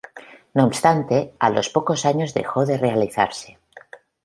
No 0.55 0.65
obstante, 0.65 1.35
a 1.37 1.51
los 1.51 1.69
pocos 1.69 2.07
años 2.07 2.33
dejó 2.33 2.65
de 2.65 2.79
realizarse. 2.79 3.59